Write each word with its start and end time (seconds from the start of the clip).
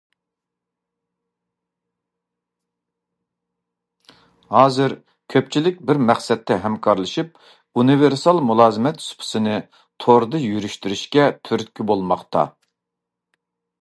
ھازىر، 4.55 4.95
كۆپچىلىك 5.35 5.77
بىر 5.91 6.01
مەقسەتتە 6.07 6.57
ھەمكارلىشىپ 6.65 7.37
ئۇنىۋېرسال 7.79 8.43
مۇلازىمەت 8.49 9.05
سۇپىسىنى 9.11 9.59
توردا 10.07 10.43
يۈرۈشتۈرۈشكە 10.47 11.29
تۈرتكە 11.51 11.89
بولماقتا. 11.95 12.51